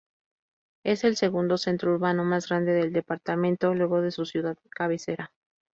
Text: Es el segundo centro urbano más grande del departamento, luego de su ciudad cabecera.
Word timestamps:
Es 0.83 1.03
el 1.03 1.15
segundo 1.15 1.59
centro 1.59 1.93
urbano 1.93 2.23
más 2.23 2.49
grande 2.49 2.71
del 2.73 2.91
departamento, 2.91 3.75
luego 3.75 4.01
de 4.01 4.09
su 4.09 4.25
ciudad 4.25 4.57
cabecera. 4.71 5.31